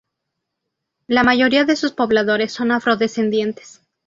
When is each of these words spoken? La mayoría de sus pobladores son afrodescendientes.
La 1.05 1.23
mayoría 1.23 1.63
de 1.63 1.75
sus 1.75 1.91
pobladores 1.91 2.51
son 2.51 2.71
afrodescendientes. 2.71 3.83